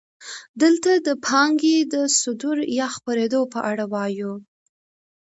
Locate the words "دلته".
0.61-0.91